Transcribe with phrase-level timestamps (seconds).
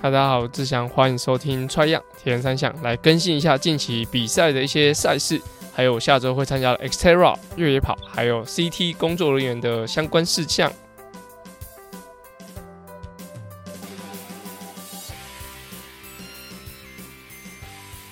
[0.00, 5.42] 大家好，我志祥，欢迎收听 Try 样铁人三项，来更新一下近期比赛的一些赛事，
[5.74, 10.72] 还有下周会参加的 XTERRA 越野跑，还有 CT 工作人员的相关事项。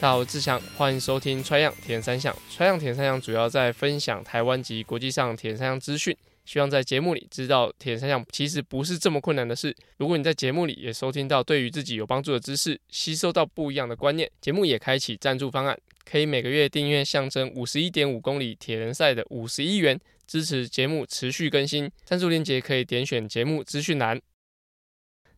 [0.00, 2.34] 大家好，我志祥，欢迎收听 Try 样铁人三项。
[2.50, 6.16] Try 样铁人三项主要在分享台湾及国际上铁人三项资讯。
[6.46, 9.76] 希望在节目里知道铁人三项其实不是这么困难的事。
[9.98, 21.90] 如果你在节目里也收听到对于自己有帮助的知识，吸收到不一样的观念，节目也开启赞助方案，可以每个月订阅象征五十一点五公里铁人赛的五十一元，支持节目持续更新。
[22.04, 24.35] 赞助链接可以点选节目资讯栏。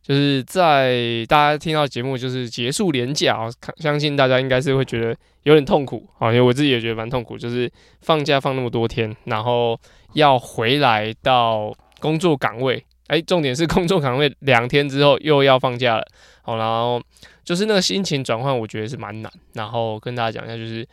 [0.02, 7.70] 就是在大家听到节目就是结束连假，相信大家应该是会觉得有点痛苦啊，因为我自己也觉得蛮痛苦，就是
[8.00, 9.78] 放假放那么多天，然后。
[10.14, 11.70] 要回来到
[12.00, 16.08] 工作岗位，哎，重点是工作岗位两天之后又要放假了，
[16.40, 17.00] 好，然后
[17.44, 19.30] 就是那个心情转换，我觉得是蛮难。
[19.52, 20.84] 然后跟大家讲一下，就是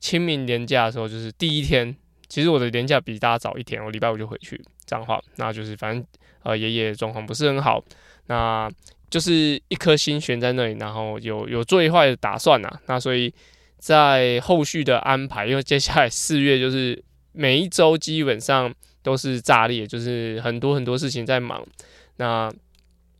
[0.00, 1.94] 清明连假的时候，就是第一天，
[2.28, 6.04] 其实我的连假比大家早一天，我礼拜五就回去这样的话，那就是反正
[6.42, 7.80] 呃爷爷状况不是很好，
[8.26, 8.70] 那
[9.10, 13.32] 就是一颗心悬在那里，然后有有最坏的打算呐，那所以
[13.78, 17.02] 在后续的安排，因为接下来四月就是。
[17.36, 18.72] 每一周基本上
[19.02, 21.66] 都是炸裂，就是很多很多事情在忙。
[22.18, 22.48] 那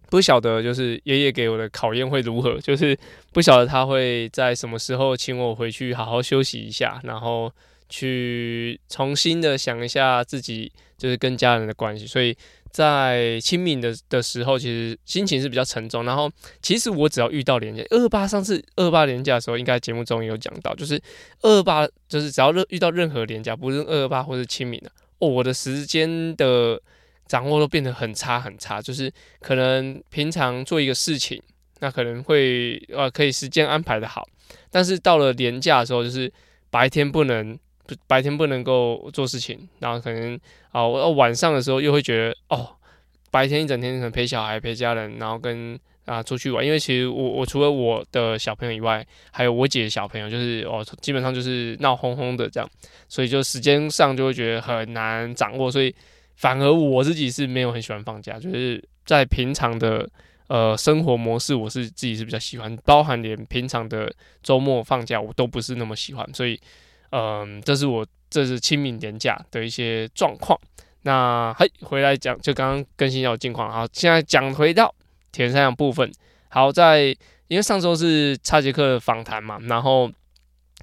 [0.09, 2.97] 不晓得就是爷爷给我的考验会如何，就是
[3.33, 7.53] 不晓得他会在什么时候请我回去好好休息一下，然后
[7.95, 12.07] 去重新的想一下自己就是跟家人的关系。
[12.07, 12.37] 所以
[12.71, 16.05] 在清明的的时候，其实心情是比较沉重。
[16.05, 21.01] 然后其实我只要遇到连假，二八上次二八连假的时候，应该节目中也有讲到，就是
[21.43, 26.81] 二八就是只要遇到任何连假，不是二八或是清明的哦，我的时间的。
[27.27, 31.43] 掌握都变得很差很差，就是可能平常做一个事情，
[31.81, 34.29] 那可能会呃可以时间安排的好，
[34.71, 36.31] 但是到了年假的时候，就是
[36.69, 37.59] 白天不能
[38.07, 40.39] 白天不能够做事情，然后可能
[40.71, 42.77] 啊我、呃、晚上的时候又会觉得哦，
[43.31, 52.69] 白天一整天可能陪小孩陪家人，然后跟啊、出去玩，因为其实我我除了我的小朋友以外，还有我姐小朋友，就是哦基本上就是闹哄哄的这样，
[53.09, 55.95] 所以就时间上就会觉得很难掌握，所以。
[56.37, 60.05] 反而我自己是没有很喜欢放假，就是在平常的
[60.49, 64.13] 呃生活模式，我是自己是比较喜欢，包含连平常的
[64.43, 66.61] 周末放假我都不是那么喜欢，所以
[67.17, 70.59] 嗯、这是我这是清明连假的一些状况。
[71.03, 74.93] 那嘿，回来讲，就刚刚更新到近况，好，现在讲回到
[75.31, 76.11] 铁人三项部分。
[76.49, 77.17] 好，在
[77.49, 80.11] 因为上周是差杰克的访谈嘛，然后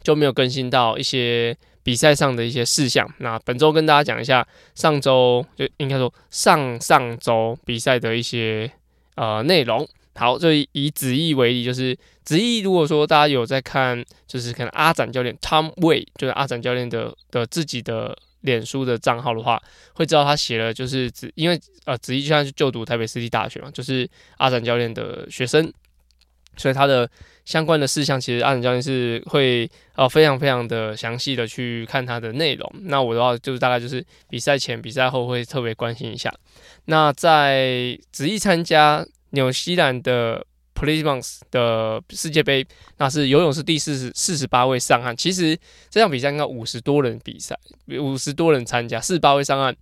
[0.03, 1.57] 就没有更新到一些。
[1.83, 8.71] 比赛上的一些事项，那本周跟大家讲一下上周就应该说上上周比赛的一些
[9.15, 9.83] 呃内容。
[10.15, 19.61] 好，就以子毅为例，就是子毅如果说大家有在看，就是可能阿展教练 Tom Way，就是阿展教练的的自己的脸书的账号的话，
[19.93, 25.71] 会知道他写了就是子，因为呃子毅现在是就读台北市立大学嘛，就是阿展教练的学生，
[26.57, 27.09] 所以他的。
[27.43, 32.71] 相关的事项，其实阿展教练是会呃非常非常的详细的去看他的内容。
[32.83, 36.31] 那我的话就是大概就是比赛前、比赛后会特别关心一下。
[36.85, 42.65] 那在子毅参加纽西兰的 Pelemons 的世界杯，
[42.97, 45.15] 那是游泳是第四十四十八位上岸。
[45.17, 45.57] 其实
[45.89, 47.59] 这场比赛应该五十多人比赛，
[47.99, 49.75] 五十多人参加，四十八位上岸，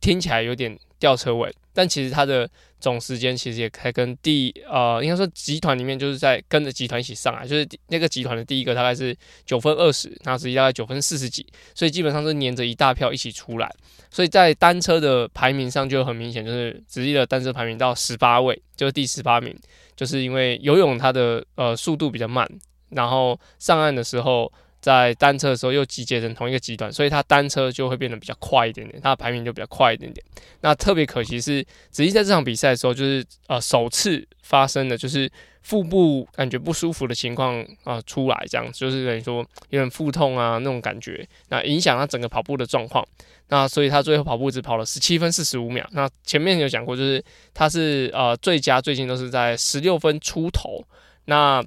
[0.00, 2.48] 听起来有点吊车尾，但其实他的。
[2.80, 13.70] 总时间其实也还跟第呃，应该说集团里面就是在跟着集团一起上来，就是那个集团的第一个大概是九分二十，那子毅大概九分四十几，所以基本上是黏着一大票一起出来，
[14.10, 19.54] 所以在单车的排名上就很明显，就是子毅的单车排名到十八位，就是第十八名，
[19.94, 22.48] 就是因为游泳它的呃速度比较慢，
[22.88, 24.52] 然后上岸的时候。
[24.80, 30.24] 在单车的时候又集结成同一个集团，所以他单车就会变得比较快一点点，他的排名就比较快一点点。
[30.62, 35.30] 那特别可惜是，子毅在这场比赛的时候，就是呃首次发生的就是
[35.62, 43.06] 腹部感觉不舒服的情况啊、出来，这样就是等于说有点腹痛啊那种感觉，那影响他整个跑步的状况。
[43.48, 45.86] 那所以他最后跑步只跑了十七分四十五秒。
[45.92, 47.22] 那前面有讲过，就是
[47.52, 50.82] 他是呃最佳最近都是在十六分出头。
[51.24, 51.62] 那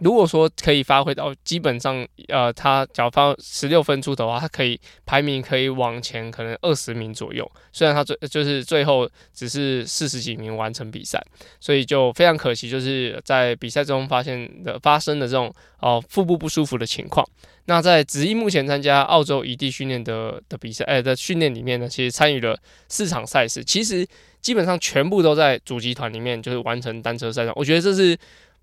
[0.00, 7.50] 如果说可以发挥到基本上，呃，他只要发十六分出头的话，他可以排名可以往前可能二十名左右。
[7.72, 11.22] 虽然他最就是最后只是四十几名完成比赛，
[11.60, 17.26] 所以就非常可惜，就是在比赛中发现的发生的这种哦、腹部不舒服的情况。
[17.66, 22.58] 那在子毅目前参加澳洲移地训练的的比赛，哎、的训练里面呢，其实参与了
[22.88, 24.06] 四场赛事，其实
[24.40, 27.46] 基本上全部都在主集团里面，就是完成单车赛。
[27.54, 28.16] 我觉得这是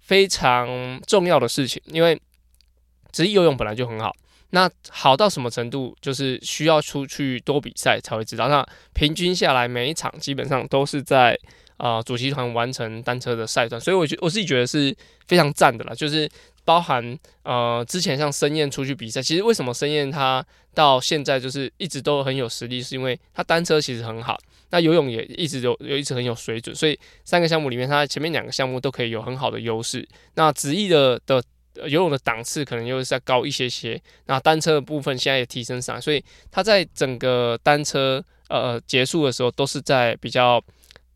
[0.03, 2.21] 非常重要的事情，因为
[3.11, 4.15] 职业游泳本来就很好，
[4.51, 8.47] 那好到什么程度，就是需要出去多比赛才会知道。
[8.47, 8.63] 那
[8.94, 11.38] 平均下来，每一场基本上都是在
[11.77, 14.95] 啊、呃、主席团完成单车的赛段，所以我觉我自己觉得是
[15.27, 16.29] 非常赞的啦，就是。
[16.65, 20.41] 包含呃，之前像申燕出去比赛，其实为什么申燕他
[20.73, 24.39] 到现在就是一直都很有实力，是因为他单车其实很好，
[24.74, 30.04] 那游泳也一直有有一直很有水准，所以三个项目里面，他前面两个项目都可以有很好的优势。
[30.34, 31.44] 那子毅的的
[31.75, 40.60] 游泳的档次可能又是再高一些些，那单车的部分现在也提升上，所以他在整个单车呃结束的时候都是在比较。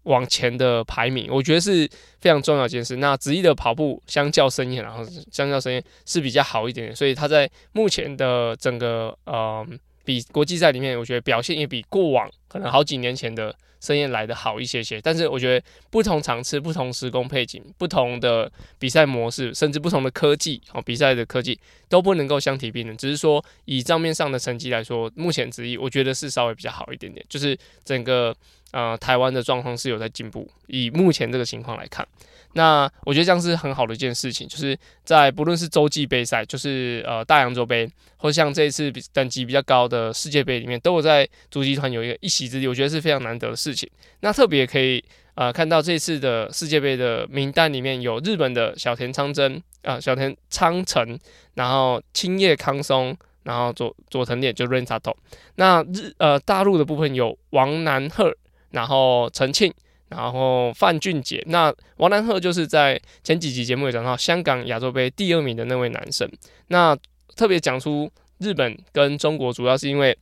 [0.07, 1.85] 往前的排名，我觉得是
[2.21, 2.95] 非常重要一件事。
[2.95, 9.67] 那子毅的跑步相较申燕，然后相较申燕是比较好一点点，所以他在目前的整个呃
[10.07, 15.01] 比国际赛里面，我觉得表现也比过往可能好几年前的盛宴来的好一些些。
[15.01, 18.49] 但是我觉得不同场次、不同时空背景、不同的
[18.79, 21.59] 比赛模式，甚至不同的科技哦，比赛的科技
[21.89, 22.95] 都不能够相提并论。
[22.95, 28.33] 只是说以账面上的成绩来说，目前之一我觉得是稍微比较好一点点，就是整个。
[28.73, 30.45] 呃，台湾的状况是有在进步。
[30.67, 32.05] 以目前这个情况来看，
[32.53, 34.47] 那我觉得这样是很好的一件事情。
[34.47, 43.89] 就是在不论是洲际杯赛，就是呃大洋洲杯，或像这一次比等级比较高的世界杯里面，都有在主集团有一个一席之地，我觉得是非常难得的事情。
[44.21, 45.03] 那特别可以
[45.35, 51.17] 呃看到这次的世界杯的名单里面有日本的小田昌真啊、小田昌成，
[51.53, 55.13] 然后青叶康松，然后佐佐藤烈就 Ren Sato。
[55.55, 58.35] 那日呃大陆的部分有王南鹤。
[58.71, 59.73] 然后陈庆，
[60.09, 66.29] 然后范俊杰，那王南贺就是在前几集节目有讲到香港亚洲杯第二名的那位男生。
[66.67, 66.97] 那
[67.35, 68.09] 特别讲出
[68.39, 70.17] 日本跟中国，主要是因为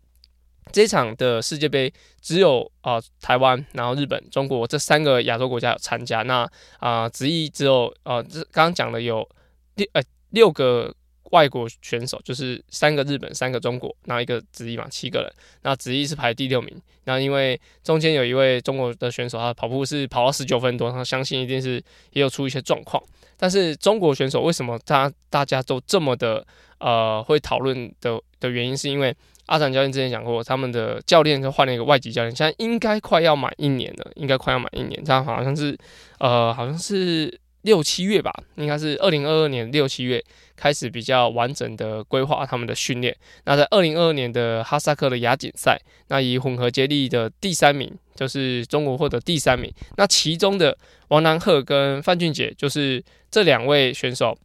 [0.71, 6.23] 这场的世界杯只有啊、呃、台湾，然后日本、中国这三个亚洲国家有参加。
[6.23, 6.49] 那
[6.79, 9.27] 啊，子毅只有呃，这刚刚讲的有
[9.75, 10.01] 六呃
[10.31, 10.93] 六个。
[11.31, 15.33] 外国选手就是三个日本，三个中国，然后一个子毅嘛，七个人。
[15.63, 16.81] 那子毅是排第六名。
[17.05, 23.01] 那因为中间有一位中国的选手，他跑步是跑到十九分多，他相信一定是也有出一些状况。
[23.37, 26.45] 但是中国选手为什么他大家都这么的
[26.79, 29.15] 呃会讨论的的原因，是因为
[29.47, 35.77] 阿展教练之前讲过，他们的教练就换了一个外籍教练，现在应该快要满一年了，应该快要满一年，这样好像是
[36.19, 37.39] 呃好像是。
[37.65, 40.23] 六七月吧，应该是二零二二年六七月
[40.55, 43.15] 开始比较完整的规划他们的训练。
[43.45, 49.73] 那在二零二二年的哈萨克的亚锦赛，那以混合接力的第三名，就是中国获得第三名。
[49.97, 50.77] 那其中的
[51.07, 54.37] 王南赫跟范俊杰，就是这两位选手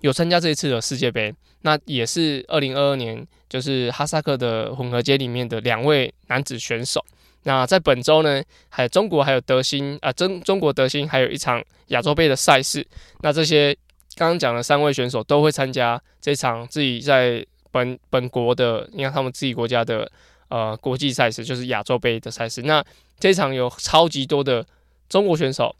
[0.00, 1.34] 有参加这一次的世界杯。
[1.62, 7.02] 那也是二零二二年，就是哈萨克的混合接力里面的两位男子选手。
[7.44, 12.86] 那在本周呢，还有中国还有德兴啊，中中国德兴还有一场亚洲杯的赛事。
[13.20, 13.72] 那这些
[14.16, 20.10] 刚刚讲的三位选手都会参加这场自己在本本国的，你看他们自己国家的
[20.48, 22.62] 呃国际赛事，就是亚洲杯的赛事。
[22.62, 22.82] 那
[23.18, 24.66] 这场有超级多的
[25.08, 25.74] 中国选手、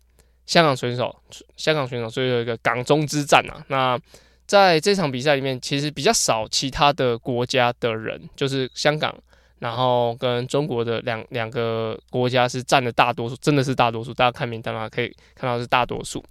[0.47, 1.15] 香港选手、
[1.57, 3.65] 香港选手，所以有一个港中之战啊。
[3.69, 3.99] 那
[4.47, 9.17] 在这场比赛里面，其实比较少其他的国家的人，就是香港。
[9.65, 14.13] 然后跟中国的两两个国家是占了大多数，真的是大多数。
[14.13, 16.23] 大家看名单的话，可以看到是大多数。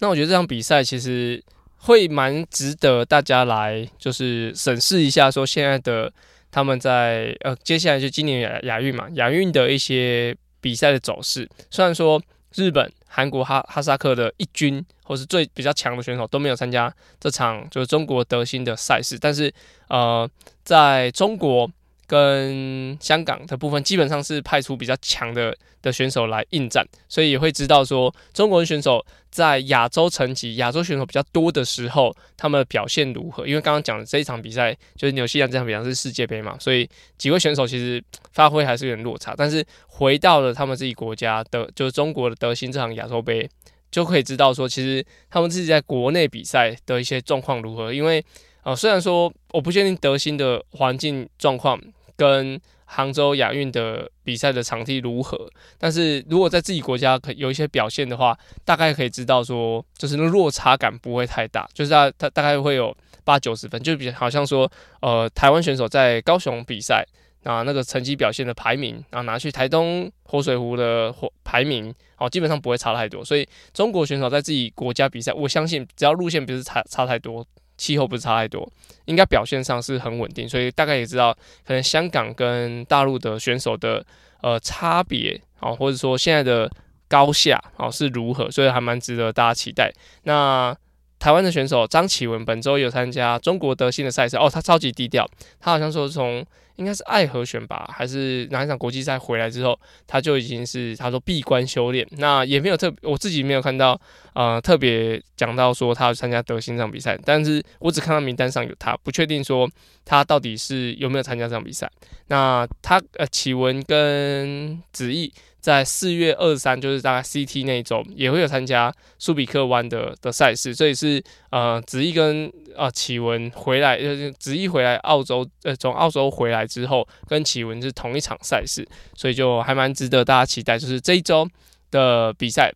[0.00, 1.40] 那我觉得这场比赛其实
[1.76, 6.12] 会蛮值得大家来就是审视一下，说现在的
[6.50, 11.48] 他们在呃接下来就今年亚亚运嘛，亚运的一些比赛的走势。
[11.70, 12.20] 虽然说
[12.56, 19.54] 日本、韩国、哈哈萨克的一军或是最比较强的选手都没有参加这场就是中国德兴的赛事，但是
[19.86, 20.28] 呃
[20.64, 21.70] 在中国。
[22.10, 33.46] 跟香港的部分基本上是派出比较强的的选手来应战，所以也会知道说中国人选手在亚洲层级、亚洲选手比较多的时候，他们的表现如何？
[33.46, 38.02] 因为刚刚讲的这一场比赛就是纽西兰这场比赛是世界杯嘛，所以几位选手其实
[38.32, 39.32] 发挥还是有点落差。
[39.36, 43.48] 但是回到了他们自己国家的，就是中国的德兴这场亚洲杯，
[43.88, 47.94] 就可以知道说，其实他们自己在国内比赛的一些状况如何。
[47.94, 48.24] 因为
[48.64, 51.80] 呃，虽然说我不确定德兴的环境状况。
[52.20, 55.48] 跟杭州亚运的比赛的场地如何？
[55.78, 67.02] 但是如果在自己国家可有一些表现的话，大概可以知道说，就是那落差感不会太大，就是他他大概会有八九十分，就比好像说，呃，台湾选手在高雄比赛
[67.44, 73.24] 啊，那个成绩表现的排名，然后拿去台东活水湖的排名，哦，基本上不会差太多。
[73.24, 77.46] 所以中国选手在自己国家比赛，我相信只要路线不是差差太多。
[77.80, 78.70] 气候不是差太多，
[79.06, 81.34] 应该表现上是很稳定，所以大概也知道
[81.66, 84.04] 可能香港跟大陆的选手的
[84.42, 86.70] 呃差别啊，或者说现在的
[87.08, 89.90] 高下啊是如何，所以还蛮值得大家期待。
[90.24, 90.76] 那
[91.18, 95.26] 台湾的选手张启文本周有参加中国德兴的赛事哦，他超级低调，
[95.58, 96.44] 他好像说从
[96.76, 104.00] 应该是爱河选拔还是哪一场国际赛回来之后，他就已经是他说闭关修炼，那也没有特我自己没有看到
[104.40, 109.68] 呃特别讲到说他要参加德兴这场比赛，但是我只看到名单上有他，不确定说
[110.04, 111.90] 他到底是有没有参加这场比赛。
[112.28, 115.32] 那他呃启文跟子毅。
[115.60, 131.46] 在四月二十三，就是大概 CT 那一周，也会有参加苏比克湾的的赛事，所以是呃子毅跟呃启文回来，就是子毅回来澳洲，呃从澳洲回来之后，跟启文是同一场赛事，所以就还蛮值得大家期待，就是这一周
[131.90, 132.72] 的比赛，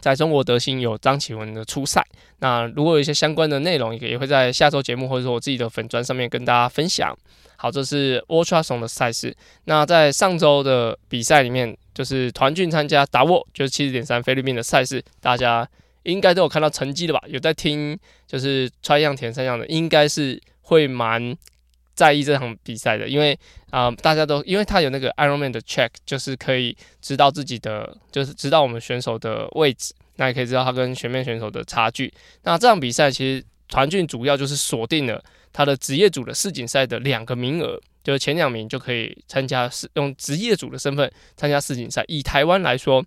[0.00, 2.04] 在中国德兴有张启文的出赛，
[2.38, 7.16] 那如果有一些相关的内容，也也会在下周节目或者说我自己的粉砖上面跟大家分享。
[7.56, 9.36] 好，这是 Ultrasong 的赛事。
[9.64, 15.68] 那在上周的比赛里面，就是团畯参加达沃，就是七十点三菲律宾的赛事，大家
[16.04, 17.20] 应该都有看到成绩的吧？
[17.26, 21.36] 有在听，就是川样田三项的，应该是会蛮
[21.98, 23.36] 在意这场比赛的，因为
[23.70, 32.12] 啊、大家都因为他有那个 Ironman 的 check，就是可以知道自己的，就是知道我们选手的位置，那也可以知道他跟全面选手的差距。
[32.44, 35.20] 那这场比赛其实团俊主要就是锁定了。
[35.52, 42.04] 他的职业组的世锦赛的两个名额，就是前两名就可以参加，世用职业组的身份参加世锦赛。
[42.06, 43.04] 以台湾来说，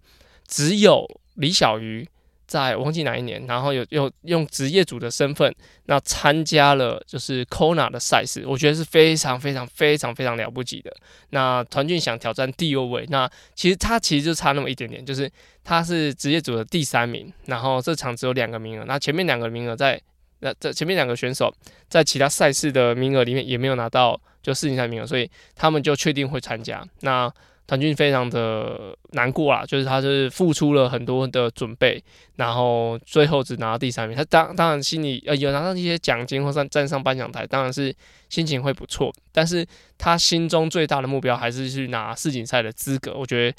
[0.47, 2.05] 只有李小鱼
[2.51, 5.55] 在我忘记哪一年，然后有有用职业组的身份，
[5.85, 10.93] 那参加了就是 Kona 的赛事，我觉得是非常非常非常非常了不起的。
[11.29, 15.31] 那团俊想挑战第二位，那其实他其实就差那么一点点，就是
[15.63, 20.01] 他是职业组的第三名，然后这场只有两个名额，那前面两个名额在。
[20.43, 21.53] 那这前面两个选手
[21.87, 26.83] 在其他赛事的名额里面也没有拿到就世锦赛名额，所以他们就确定会参加。
[27.01, 27.31] 那
[27.71, 32.03] 韩俊非常的难过啦，就是他是付出了很多的准备，
[32.35, 34.17] 然后最后只拿到第三名。
[34.17, 37.95] 他当当然心里呃有拿到一些奖金或上站上颁奖台，当然是
[38.27, 39.09] 心情会不错。
[39.31, 39.65] 但是
[39.97, 43.13] 他心中最大的目标还是去拿世锦赛的资格。
[43.15, 43.57] 我觉得。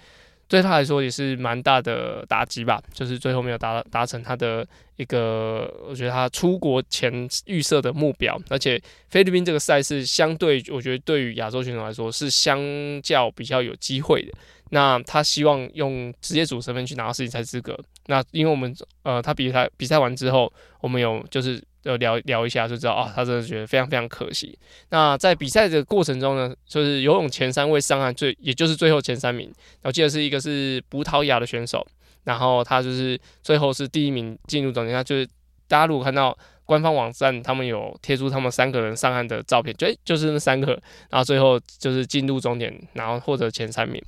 [0.53, 4.67] 对他来说也是蛮大的打击吧，就是最后没有达达成他的
[4.97, 8.39] 一个，我觉得他出国前预设的目标。
[8.51, 8.79] 而且
[9.09, 12.61] 菲律宾这个赛事相对，我觉得对于亚洲选手来说是相
[13.01, 14.33] 较比较有机会的。
[14.69, 17.75] 那他希望用职业组身份去拿到世锦赛资格。
[18.09, 21.63] 那因为我们呃，他比赛比赛完之后，我们有就是。
[21.83, 24.57] 就聊聊一下就知道啊，他真的觉得非常非常可惜。
[24.91, 29.53] 那在比赛的过程中呢，就是游泳前三位上岸最，也就是最后前三名。
[29.83, 31.87] 我记得是一个是葡萄牙的选手，
[32.25, 35.03] 然后他就是最后是第一名进入总决赛。
[35.03, 35.27] 就是
[35.67, 44.01] 大家如果看到官方网站，他们有贴出他们三个人上岸的照片，就就是那三个，然后最后就是进入终点，然后获得前三名。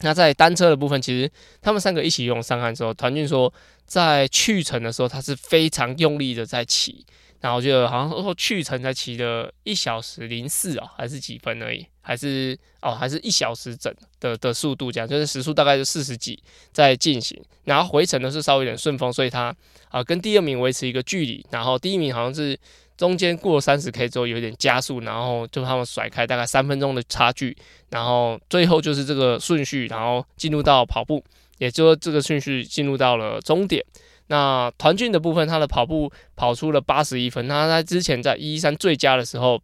[0.00, 3.52] 那在单车的部分，其实他们三个一起用上岸之后，团俊说，
[3.84, 7.04] 在去程的时候，他是非常用力的在骑，
[7.40, 19.54] 然后就好像说去程才骑了一小时零四啊，还是几分而已，还是哦，还是一小时整的的速度这样，就是时速大概是四十几在进行，然后回程的是稍微有点顺风，所以他
[19.88, 22.58] 啊、跟第二名维持一个距离，然后第一名好像是。
[22.98, 27.56] 中间过了三十 K 之后有点加速，然后就他们甩开大概三分钟的差距，
[27.90, 31.24] 然后最后就是这个顺序，然后进入到跑步，
[31.58, 33.82] 也就是这个顺序进入到了终点。
[34.26, 39.62] 那团俊的部分，他的跑步跑出了八十一分，他在之前在一一三最佳的时候，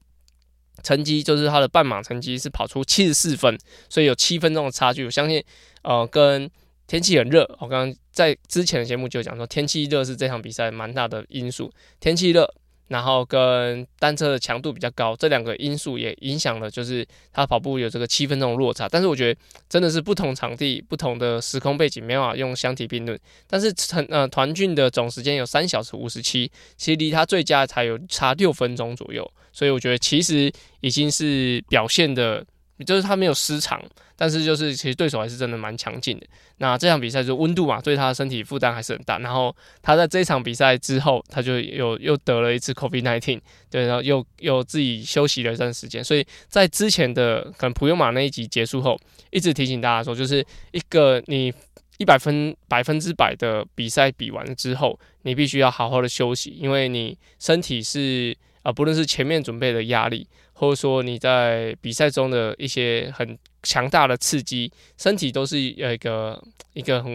[0.85, 5.05] 成绩就是他的半马成绩是跑出七十四分，所以有七分钟的差距。
[5.05, 5.43] 我相信，
[5.83, 6.49] 呃，跟
[6.87, 12.55] 天气很热，我刚刚在之前的节目就讲说，天气热是这场比赛蛮大的因素，天气热。
[12.89, 18.89] 然后跟单车的强度比较高，这两个因素也影响了，就是他跑步有这个七分钟的落差。
[18.89, 23.19] 但是我觉得真的是不同场地、不同的时空背景，没办法用相提并论。
[23.47, 32.45] 但是成呃团畯的总时间有三小时五十七，其实离他最佳才有差六分钟左右，所以我觉得其实已经是表现的。
[32.85, 33.81] 就是他没有失常，
[34.17, 36.27] 但是就是其实对手还是真的蛮强劲的。
[36.59, 39.19] 那这场比赛就温度嘛，对他的身体负担还是很大。
[39.19, 43.41] 然后他在这场比赛之后，他就有又得了一次 COVID-19，
[43.71, 46.03] 对，然后又又自己休息了一段时间。
[46.03, 48.99] 所以在之前的可能普悠马那一集结束后，
[49.31, 51.53] 一直提醒大家说，就是一个你
[51.99, 60.27] 一百分百分之百的比赛比完之后，你必须要好好的休息，因为你身体是啊、不论是前面准备的压力。
[60.57, 66.41] 或者说你在比赛中的一些很强大的刺激，身体都是有一个
[66.75, 67.13] 一个很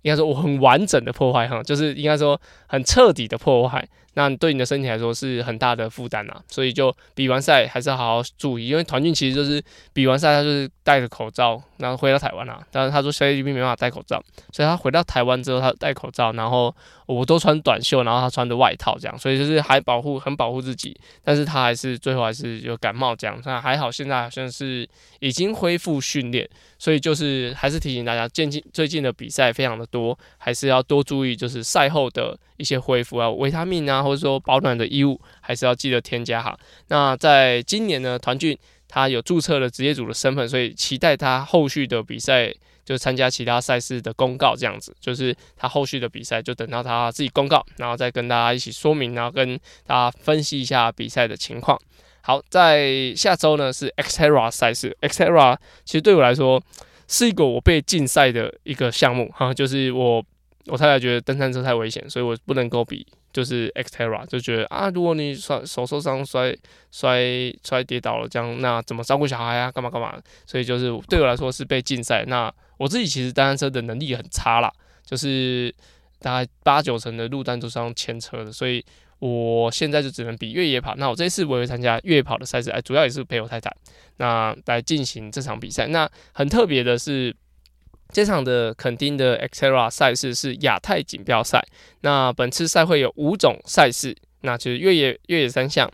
[0.00, 3.86] 应该说我很完整的破坏哈，就是应该说很彻底的破坏。
[4.14, 9.62] 那对你的身体来说是很大的负担呐，所以就比完赛还是好好注意，因为团俊其实就是
[9.92, 12.58] 比完赛他就是戴着口罩，然后回到台湾啦。
[12.70, 14.22] 但是他说 cctv 没办法戴口罩，
[14.52, 16.74] 所以他回到台湾之后他戴口罩，然后
[17.06, 24.88] 我都穿短袖，然后他穿着外套这样，所以就是还保护很保护自己，但是他还是最后还是有感冒这样，但还好现在好像是
[25.18, 26.48] 已经恢复训练，
[26.78, 34.04] 所以就是还是提醒大家，最近最近的比赛非常的多，还是要多注意就是赛后的一些恢复啊，维他命啊。
[34.04, 36.54] 或者说保暖的衣物还是要记得添加哈。
[36.88, 38.58] 那在今年呢，团聚
[38.94, 44.94] 他有注册了职业组的身份，所以期待他后续的比赛就参加其他赛事的公告这样子。
[45.00, 51.76] 就是他后续的比赛就等到他自己公告，然后再跟大家一起说明，然后跟大家分析一下比赛的情况。
[52.20, 56.62] 好，在下周呢是 Xterra 赛事，Xterra 其实对我来说
[57.08, 60.24] 是一个我被禁赛的一个项目哈，就是我
[60.66, 63.04] 我太太觉得登山车太危险，所以我不能够比。
[63.34, 66.56] 就是 Xterra 就觉得啊，如果你摔手受伤摔
[66.92, 69.72] 摔摔跌倒了，这样那怎么照顾小孩啊？
[69.72, 70.16] 干嘛干嘛？
[70.46, 72.24] 所以就是对我来说是被禁赛。
[72.28, 74.72] 那我自己其实单车的能力很差啦，
[75.04, 75.74] 就是
[76.20, 78.84] 大概八九成的路段都是要牵车的，所以
[79.18, 80.94] 我现在就只能比越野跑。
[80.94, 83.74] 那我这次我会参加越野跑的赛事，哎，主要也是陪我太太
[84.18, 85.88] 那来进行这场比赛。
[85.88, 87.34] 那很特别的是。
[88.14, 91.62] 这场的垦丁的 Xterra 赛事是亚太锦标赛。
[92.02, 95.90] 那本次赛会有五种赛事，那就是越野、越野三项、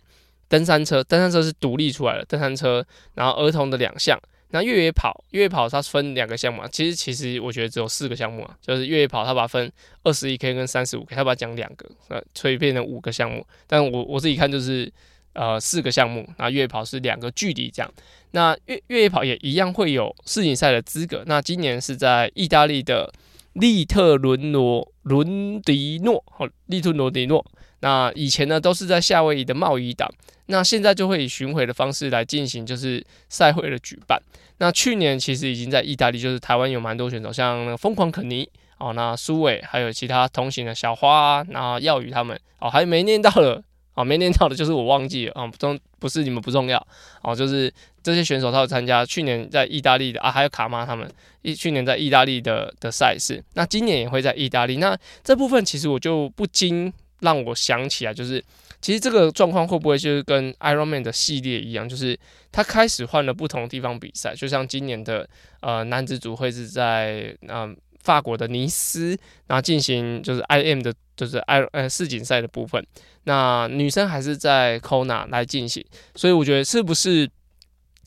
[0.46, 4.20] 登山车，登山车是独立出来的登山车，然后儿童的两项。
[4.50, 9.72] 那越野跑，越野跑它分两个项目，其实其实我觉得只有四个项目啊，就是越野跑它把它分
[10.02, 13.46] 二十一 K 跟三十五 K，它把它讲两个，呃，所以变成五个项目。
[13.66, 14.92] 但我我自己看就是。
[15.32, 17.92] 呃，四个项目，那越野跑是两个距离这样。
[18.32, 21.22] 那越越野跑也一样会有世锦赛的资格。
[21.26, 23.12] 那今年是在意大利的
[23.54, 27.44] 利特伦罗伦迪诺，哦，利特罗迪诺。
[27.80, 30.12] 那以前呢都是在夏威夷的贸易岛，
[30.46, 34.20] 那现在就会以巡回的方式来进行，就是赛会的举办。
[34.58, 38.46] 那去年其实已经在意大利，就是台湾有蛮多选手，像那个疯狂肯尼
[38.78, 43.62] 哦，那苏伟还有其他同行的小花，然后耀宇他们哦，还没念到了。
[43.94, 46.84] 哦，没念到的就是我忘记了啊，不重不是你们不重要
[47.22, 47.72] 哦，就是
[48.02, 51.10] 这些选手他有参加去年在意大利的啊，还有卡妈他们
[51.42, 54.76] 一去年在意大利的的赛事，那今年也会在意大利。
[54.76, 58.42] 那这部分其实我就不禁让我想起来，就是
[58.80, 62.18] 其实这个状况会不会就是跟 Ironman 的系列一样，就是
[62.52, 65.28] 他开始换了不同地方比赛，就像今年的
[65.60, 67.76] 呃男子组会是在嗯。
[68.02, 72.84] 法国的尼斯，然后进行就是 IM 的，就是 I 呃世锦赛的部分。
[73.24, 75.84] 那女生还是在 Kona 来进行，
[76.14, 77.30] 所以我觉得是不是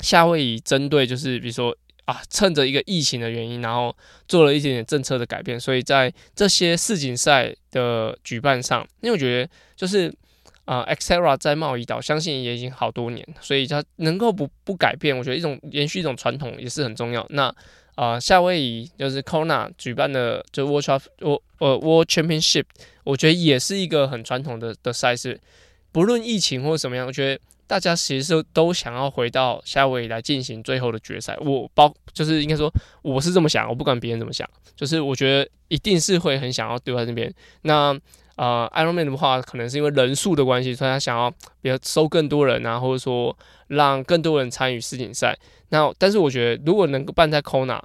[0.01, 1.75] 夏威夷针对就是比如说
[2.05, 3.95] 啊，趁着一个疫情的原因，然后
[4.27, 10.13] 做了一点点政策的改变，所以在这些世锦赛的举办上，因为我觉得就是
[10.65, 17.25] 啊 Xterra 在贸易岛，相信也已经好多年，所以它能够不不改变，我觉得一种延续一种传统也是很重要。
[17.29, 17.55] 那
[17.95, 22.65] 啊、夏威夷就是 Kona 举办的就 World Championship 呃 World Championship，
[23.03, 25.39] 我觉得也是一个很传统的的赛事。
[25.91, 31.37] 不论疫情或者怎么样，我觉得大家其实都想要回到夏威夷来进行最后的决赛。
[31.39, 32.71] 我包就是应该说
[33.03, 37.31] 我是这么想，我不管别人怎么想，就是我觉得一定是会很想要丢在那边。
[37.61, 37.97] 那
[38.35, 41.29] 呃、Ironman 的话，可能是因为人数的关系，所以他想要
[41.61, 43.35] 比如收更多人啊，或者说
[43.67, 45.37] 让更多人参与世锦赛。
[45.69, 47.81] 那但是我觉得，如果能够办在 Kona，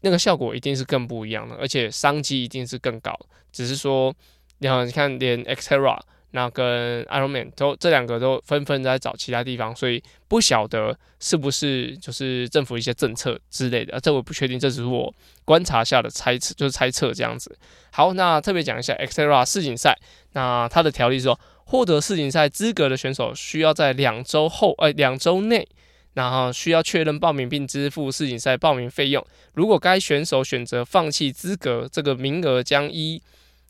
[0.00, 3.14] 那个效果一定是更不一样的，而且商机一定是更高。
[3.52, 4.14] 只是说，
[4.58, 5.98] 你好，你看连 Xterra
[6.36, 15.12] 那跟 Ironman 都这两个都纷纷在找其他地方，所以不晓得是不是就是政府一些政策之类的，这我不确定，这只是我
[15.46, 17.56] 观察下的猜测，就是猜测这样子。
[17.90, 19.98] 好，那特别讲一下 Xterra 世锦赛，
[20.34, 25.66] 那它的条例说，获得世锦赛资格的选手需要在两周后，呃，两周内。
[26.12, 29.22] 然后需要确认报名并支付世锦赛报名费用。
[29.52, 33.22] 如果该选手选择放弃资格，这个名额将依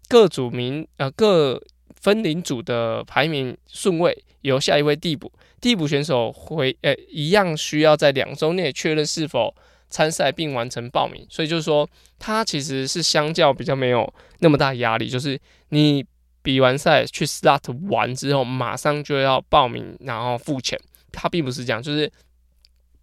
[0.09, 1.61] 各组名呃各
[2.00, 5.30] 分龄组的排名顺位由下一位递补。
[5.61, 9.54] 递补选手回呃一样需要在两周内确认是否
[9.88, 11.26] 参赛并完成报名。
[11.28, 16.04] 所以就是说，他其实是相较比较没有那么大压力，就是你
[16.42, 20.78] 比完赛去 start 完之后，马上就要报名，然后付钱。
[21.11, 22.11] 他并不是这样，就是。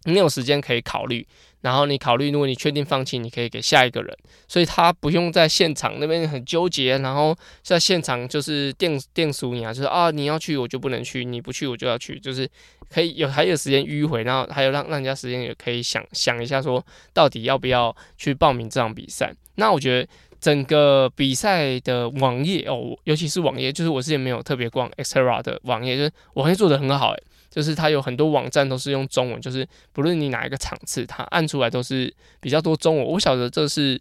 [0.04, 1.26] 你有时间可以考虑，
[1.62, 12.48] 然后你考虑，如果你确定放弃，你可以给下一个人，所以他不用在现场那边很纠结，然后在现场就是电电死你啊，就是啊你要去我就不能去，你不去我就要去，就是
[12.90, 19.34] 可以有还有时间迂回，然后还有让让人家时间也可以想想一下说到底要不要去报名这场比赛。
[19.56, 20.08] 那我觉得
[20.40, 27.22] 整个比赛的网页哦，尤其是网页，就是我之前没有特别逛 Xterra 的网页，就是网页做得很好诶，
[27.54, 33.06] 就是它有很多网站都是用中文，就是不论你哪一个场次，它按出来都是比较多中文。
[33.06, 34.00] 我晓得这是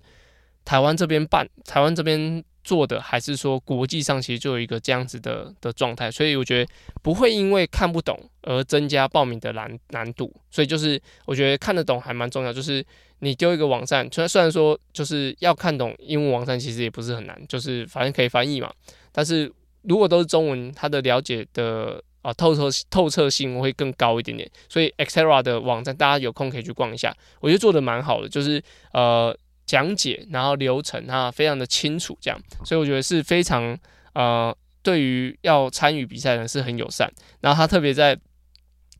[0.66, 2.44] 台湾这边办，台湾这边。
[2.64, 12.54] 做的还是说国际上其实就有一个这样子的的状态，所以我觉得不会因为看不懂而增加报名的难难度，所以就是我觉得看得懂还蛮重要。
[12.54, 12.82] 就是
[13.20, 18.72] 你丢一个网站，虽然虽然说就是要看懂英文网站，其实也不是很难，就是反正可以翻译嘛。
[19.12, 24.50] 但是如果都是中文，它的了解的啊透彻透彻性会更高一点点。
[24.68, 28.60] 所以 Xterra 的网站大家有空可以去逛一下，我觉得做的蛮好的，就是
[28.94, 29.38] 呃。
[29.66, 33.76] 讲解，然后流程啊，非常的清楚，这样，所以我觉得是非常
[34.14, 37.10] 呃，对于要参与比赛的人是很友善。
[37.40, 38.16] 然后他特别在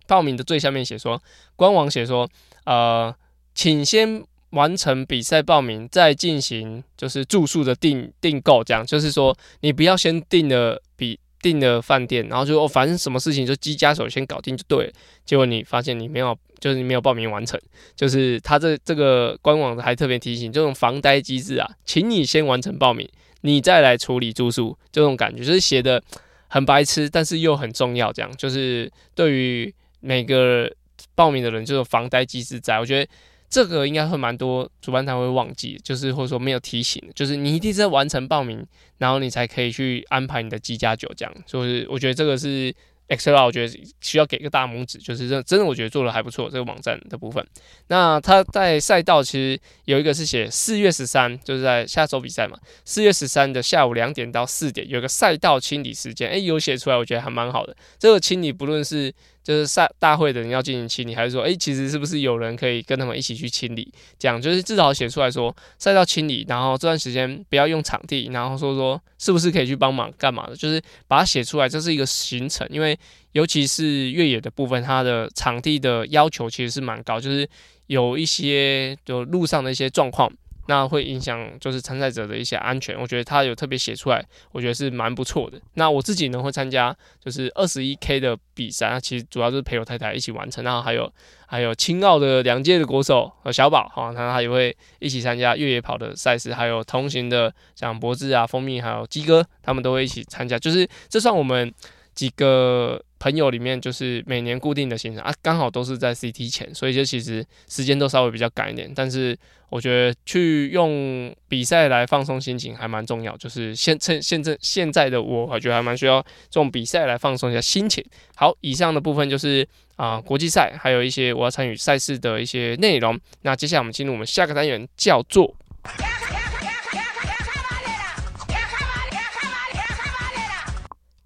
[0.08, 1.22] 报名的最下面写说，
[1.58, 2.28] 官网写说，
[2.64, 3.14] 呃，
[3.54, 11.20] 请先完成比赛报名，再进行就是住宿的订订购，这样，就是说你不要先订了比。
[11.44, 14.94] 订了饭店，然后就哦，反正什么事情就机加手先搞定就对了。
[15.24, 17.60] 结果你发现你没有，就是你没有报名完成，
[17.96, 23.08] 就是他这这个官网还特别提醒，这种防呆机制啊，请你先完成报名，
[23.42, 26.02] 你再来处理住宿，这种感觉就是写的
[26.48, 28.12] 很白痴，但是又很重要。
[28.12, 30.72] 这样就是对于每个
[31.14, 33.12] 报名的人，这种防呆机制在，我觉得。
[33.54, 38.66] 这个应该会蛮多主办方会忘记，就是或者说没有提醒，就是你一定是完成报名，
[38.98, 41.32] 然后你才可以去安排你的机加酒这样。
[41.46, 42.74] 所以我觉得这个是。
[43.10, 46.50] Xterra 我觉得需要给个大拇指，就是真真的，我觉得做的还不错。
[46.50, 47.46] 这个网站的部分，
[47.88, 52.58] 那他在赛道其实有一个是写四月十三，就是在下周比赛嘛。
[52.86, 57.76] 四月十三的下午两点到四点有个赛道清理时间，诶，有写出来，我觉得还蛮好的。
[58.00, 63.92] 这个清理不论是就是赛大会的人要进行清理，还是说，诶，其实是不是有人可以跟他们一起去清理？
[64.18, 72.98] 这样就是至少写出来说赛道清理，然后这段时间不要用场地，然后说说是不是可以去帮忙干嘛的，就是把它写出来，这是一个行程，因为。
[73.34, 77.50] 尤其是越野的部分，它的场地的要求其实是蛮高，就是
[77.88, 80.32] 有一些就路上的一些状况，
[80.68, 83.00] 那会影响就是参赛者的一些安全。
[83.00, 85.60] 我觉得他有特别写出来，我觉得是蛮不错的。
[85.74, 90.64] 那我自己呢会参加就是二十一 K 的比赛，那其实主要就是陪我太太一起完成。
[90.64, 91.12] 然后还有
[91.46, 100.58] 还有青奥的两届的国手和小宝哈，他他也会一起参加越野跑的赛事，还有同行的像博智啊、蜂蜜还有鸡哥，他们都会一起参加。
[100.58, 101.74] 就是这算我们
[102.14, 103.04] 几个。
[103.20, 108.92] 朋友里面就是每年固定的行程啊，刚好都是在 CT 前，所以就其实时间都稍微比较赶一点。
[108.94, 109.34] 但是
[109.70, 118.04] 我觉得去用比赛来放松心情还蛮重要，就是现趁现在现在的我，我觉得还蛮需要这种比赛来放松一下心情。
[118.36, 123.18] 好，以上的部分就是啊、国际赛，还有一些我要参与赛事的一些内容。
[123.44, 125.56] 那接下来我们进入我们下个单元，叫做。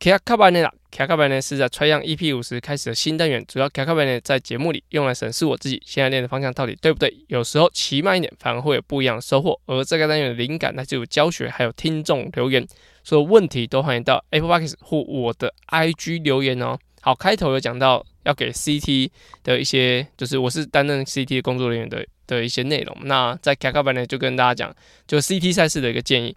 [0.08, 7.14] 卡卡巴内拉，卡卡巴内是在 Tri 样 EP 五十开始的新单元，主要卡卡巴内在节目里用来审视我自己现在练的方向到底对不对。
[7.28, 9.60] 有时候骑慢一点，反而会有不一样的收获。
[9.66, 12.66] 而这个单元的灵感来自于教学，还有听众留言，
[13.04, 16.80] 所有问题都欢迎到 Apple Box 或我的 IG 留言哦。
[17.02, 19.10] 好，开头有讲到要给 CT
[19.44, 22.98] 的一些，就是我是担任 CT 工作人员的的一些内容。
[23.02, 24.74] 那在卡卡巴内就跟大家讲，
[25.06, 26.34] 就 CT 赛事的一个建议，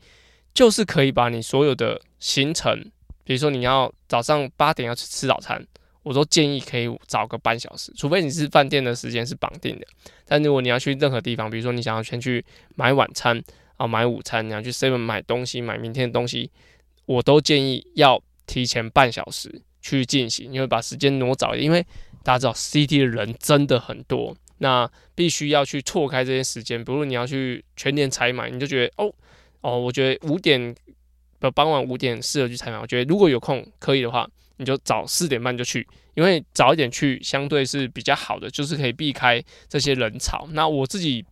[0.52, 2.90] 就是可以把你所有的行程。
[3.30, 5.64] 比如说你要早上八点要去吃早餐，
[6.02, 9.86] 我都建议可以早个半小时，除非你是饭店的时间是绑定的。
[10.26, 13.40] 但如果你要去任何地方，比如说你想要先去买晚餐
[13.76, 16.50] 啊，买午餐，你要去 Seven 买东西，买明天的东西，
[17.06, 21.66] 我都建议要提前半小时去进行，因为把时间挪早一点。
[21.66, 21.86] 因为
[22.24, 26.84] 大家知道 City 的人真的很多，那必须要去错开这些时间。
[26.84, 29.14] 比如你要去全年采买，你就觉得哦
[29.60, 30.74] 哦，我觉得五点。
[31.48, 40.48] 傍晚五点适合去采访，我觉得如果有空可以的话，你就早四点半就去，因为早一点去相对是比较好的，就是可以避开这些人潮。
[40.50, 41.24] 那我自己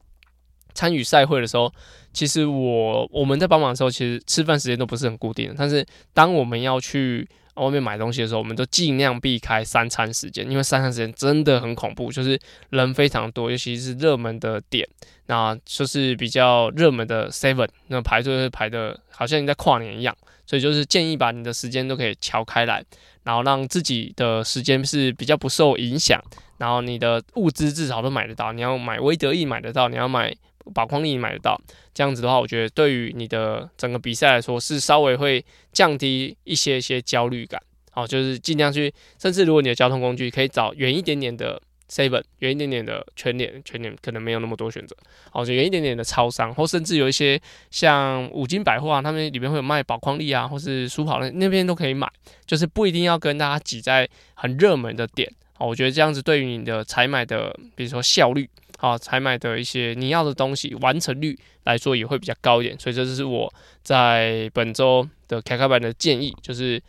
[0.74, 1.72] 参与赛会的时候，
[2.12, 7.28] 其实我我们在帮忙的时候，其实吃饭时间都不是很固定的，但是当我们要去。
[7.58, 12.38] 外面买东西的时候，我们都尽量避开三餐时间，因为三餐时间真的很恐怖，就是
[12.70, 14.88] 人非常多，尤其是热门的点，
[15.26, 20.16] 那就是比较热门的 Seven，那排队会排的好像你在跨年一样，
[20.46, 22.84] 所以就是建议把你的时间都可以敲开来，
[23.24, 26.22] 然后让自己的时间是比较不受影响，
[26.58, 30.34] 然后你的物资至少都买得到，你要买威德意买得到，你要买。
[30.74, 31.60] 宝矿力买得到，
[31.94, 37.60] 这样子的话，我觉得对于你的整个比赛来说是稍微会降低一些一些焦虑感。
[37.90, 44.94] 好，就是尽量去，甚至如果你的交通工具可以找远一点点的 seven，远一点点的全联，全联可能没有那么多选择。
[45.32, 47.40] 好，就远一点点的超商，或甚至有一些
[47.72, 52.08] 像五金百货啊，他们里面会有卖宝矿力啊，或是舒跑那那边都可以买，
[52.46, 55.28] 就是不一定要跟大家挤在很热门的点。
[55.54, 62.78] 好，我觉得这样子对于你的采买的，比如说效率，好，采买的一些你要的东西完成率来说也会比较高一点。
[62.78, 66.82] 所以这就是我在本周的开卡版的建议，就是。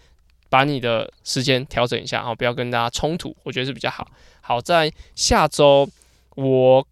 [0.51, 4.09] 把你的时间调整一下，好，不要跟大家冲突，我觉得是比较好。
[4.41, 5.87] 好，在下周
[6.33, 6.87] 我。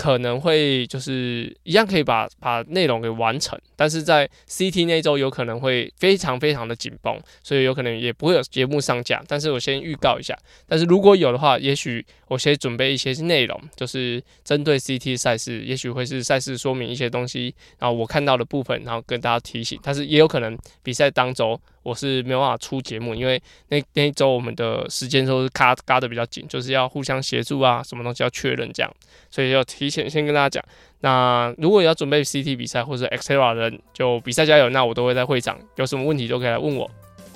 [0.00, 9.22] 可能会就是一样可以把把内容给完成，但是在 CT 那周有可能会非常非常的紧绷，所以有可能也不会有节目上架。
[9.28, 10.34] 但是我先预告一下，
[10.66, 19.78] 但是如果有的话，也许我先准备一些内容，就是针对 CT 赛事，也许会是赛事说明一些东西，然后我看到的部分，然后跟大家提醒。
[19.82, 28.90] 但是也有可能比赛当周我是没有办法出节目，因为那那一周我们的时间都是卡卡的比较紧，就是要互相协助啊，什么东西要确认这样，
[29.30, 29.90] 所以要提。
[29.90, 30.64] 前先跟大家讲，
[31.00, 36.88] 那如果要准备 CT 比赛或者 XTERA 的人，就比赛加油，那我都会在会场，有什么问题都可以来问我。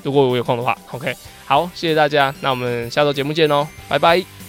[0.04, 1.12] 如果我有空的话，OK，
[1.46, 4.43] 好，谢谢大家，那我们下周节目见喽，拜拜。